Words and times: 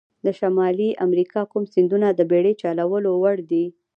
د 0.25 0.27
شمالي 0.39 0.89
امریکا 1.05 1.41
کوم 1.51 1.63
سیندونه 1.73 2.07
د 2.13 2.21
بېړۍ 2.29 2.53
چلولو 2.61 3.11
وړ 3.23 3.37
دي؟ 3.51 3.65